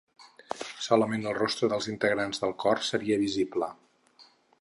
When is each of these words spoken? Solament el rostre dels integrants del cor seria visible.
Solament 0.85 1.27
el 1.31 1.35
rostre 1.39 1.69
dels 1.73 1.89
integrants 1.93 2.43
del 2.45 2.55
cor 2.65 2.81
seria 2.91 3.19
visible. 3.25 3.69